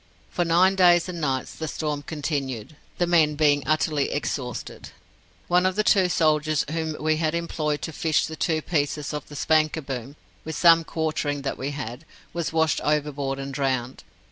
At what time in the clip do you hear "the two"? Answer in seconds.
5.75-6.09, 8.25-8.63